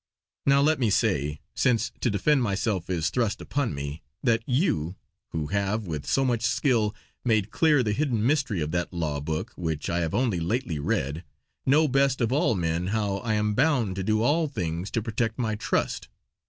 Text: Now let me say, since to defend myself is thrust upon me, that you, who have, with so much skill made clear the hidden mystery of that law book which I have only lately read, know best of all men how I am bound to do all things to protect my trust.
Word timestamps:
Now 0.47 0.61
let 0.61 0.79
me 0.79 0.89
say, 0.89 1.41
since 1.53 1.91
to 1.99 2.09
defend 2.09 2.41
myself 2.41 2.89
is 2.89 3.11
thrust 3.11 3.39
upon 3.39 3.75
me, 3.75 4.01
that 4.23 4.41
you, 4.47 4.95
who 5.29 5.49
have, 5.53 5.85
with 5.85 6.07
so 6.07 6.25
much 6.25 6.41
skill 6.41 6.95
made 7.23 7.51
clear 7.51 7.83
the 7.83 7.91
hidden 7.93 8.25
mystery 8.25 8.61
of 8.61 8.71
that 8.71 8.91
law 8.91 9.19
book 9.19 9.51
which 9.55 9.91
I 9.91 9.99
have 9.99 10.15
only 10.15 10.39
lately 10.39 10.79
read, 10.79 11.23
know 11.67 11.87
best 11.87 12.19
of 12.19 12.31
all 12.31 12.55
men 12.55 12.87
how 12.87 13.17
I 13.17 13.35
am 13.35 13.53
bound 13.53 13.95
to 13.97 14.03
do 14.03 14.23
all 14.23 14.47
things 14.47 14.89
to 14.89 15.03
protect 15.03 15.37
my 15.37 15.53
trust. 15.53 16.07